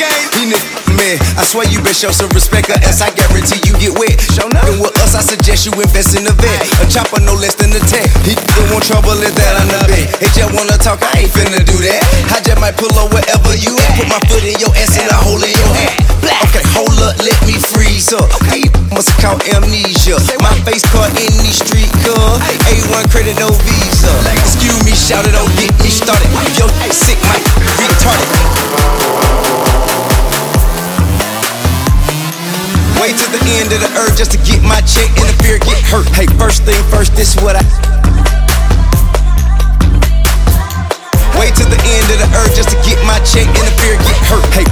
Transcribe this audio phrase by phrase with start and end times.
[0.00, 1.20] game, he nigga, man.
[1.36, 4.16] I swear you best show some respect, or else I guarantee you get wet.
[4.32, 6.60] Show nothing with us, I suggest you invest in a vet.
[6.80, 8.00] A chopper no less than a 10.
[8.24, 10.08] He don't want trouble, is that on the bed?
[10.24, 12.00] If you wanna talk, I ain't finna do that.
[12.32, 14.00] I just might pull up wherever you at.
[14.00, 15.92] Put my foot in your ass and a hole in your head.
[16.48, 18.24] Okay, hold up, let me freeze up.
[18.40, 18.64] Okay,
[18.96, 20.16] must caught amnesia.
[20.40, 22.40] My face caught in these street cuz.
[22.72, 24.12] A1 credit, no visa.
[24.32, 26.30] Excuse me, shout it, don't get me started.
[26.56, 27.44] Your sick, might
[27.76, 28.69] retarded.
[34.20, 36.04] Just to get my check and the fear get hurt.
[36.12, 37.64] Hey, first thing first, this is what I.
[41.40, 43.96] Way to the end of the earth just to get my check and the fear
[43.96, 44.44] get hurt.
[44.52, 44.68] Hey.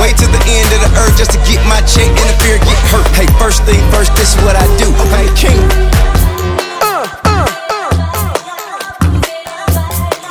[0.00, 2.56] Way to the end of the earth just to get my check and the fear
[2.56, 3.04] get hurt.
[3.12, 4.88] Hey, first thing first, this is what I do.
[5.12, 6.15] I'm king.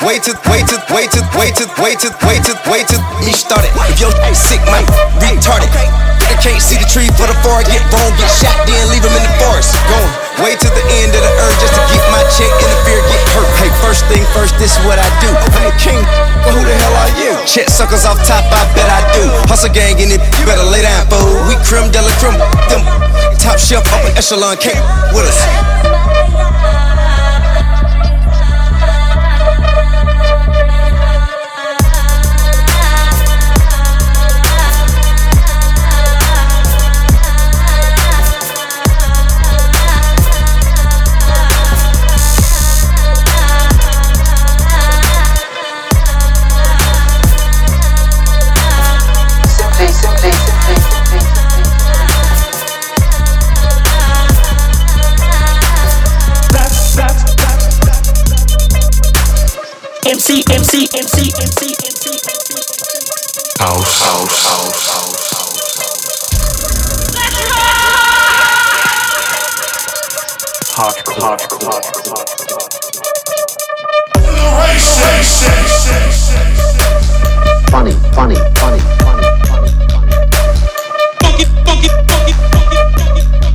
[0.05, 3.33] Wait to, wait to, wait to, wait to, wait to, wait to, wait to me
[3.33, 3.73] started.
[3.89, 4.85] If your sick, might
[5.17, 5.65] retarded.
[6.29, 7.73] I can't see the tree for the forest.
[7.73, 9.73] Get wrong, get shot, then leave him in the forest.
[9.89, 10.05] Going
[10.45, 13.01] way to the end of the earth just to get my check and the fear
[13.01, 13.49] get hurt.
[13.57, 15.33] Hey, first thing first, this is what I do.
[15.57, 15.97] I'm the king,
[16.45, 17.33] but who the hell are you?
[17.49, 19.25] Check suckers off top, I bet I do.
[19.49, 21.49] Hustle gang in it, you better lay down, fool.
[21.49, 22.37] We creme de la creme,
[22.69, 22.85] them
[23.41, 24.77] top shelf up an echelon cake
[25.17, 25.94] with us.
[60.75, 62.99] MC, MC, MC, MC, MC, MC.
[63.59, 66.65] House, house, house, house, house,
[70.75, 72.25] Hardcore, hardcore,
[77.71, 80.25] funny, funny, funny, funny, funny, funny.
[83.05, 83.54] Comment,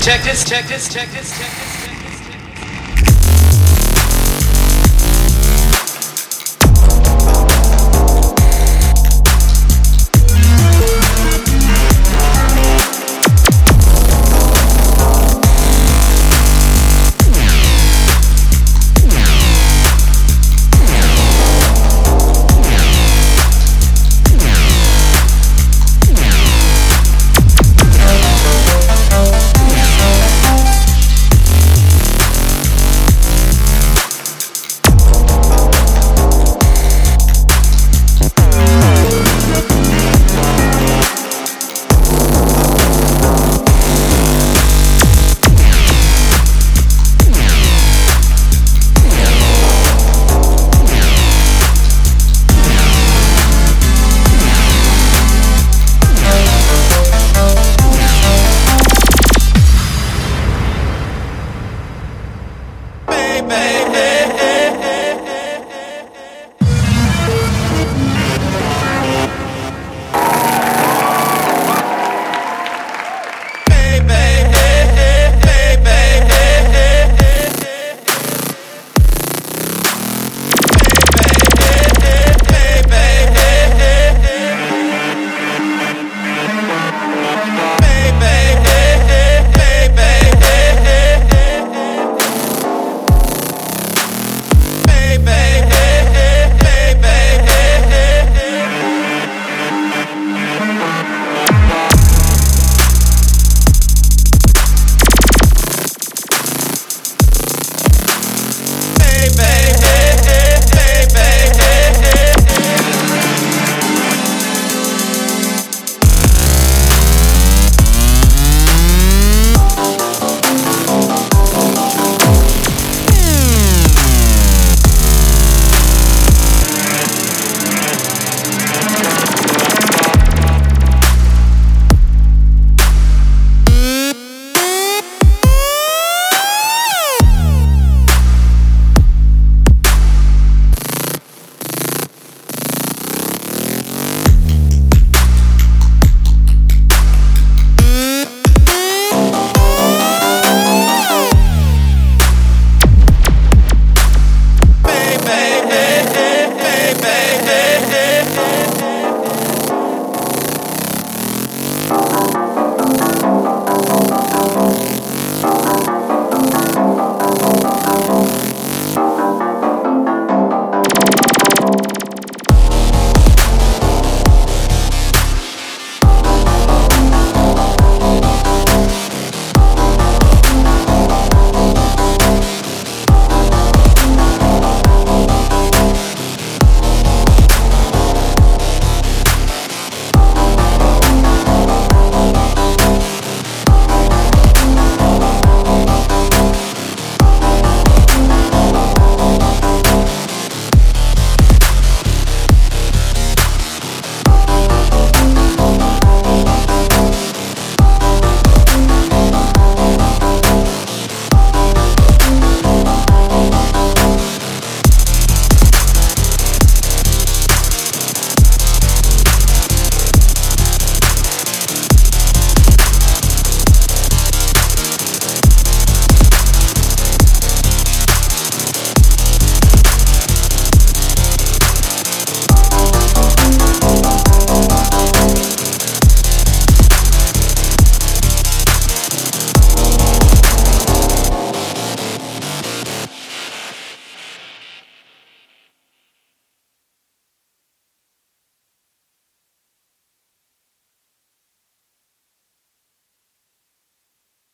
[0.00, 1.65] Check this, check this, check this, check this.